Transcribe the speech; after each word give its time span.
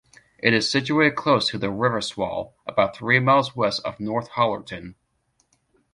It 0.39 0.55
is 0.55 0.67
situated 0.67 1.15
close 1.15 1.47
to 1.49 1.59
the 1.59 1.69
River 1.69 2.01
Swale, 2.01 2.55
about 2.65 2.95
three 2.95 3.19
miles 3.19 3.55
west 3.55 3.85
of 3.85 3.99
Northallerton. 3.99 4.95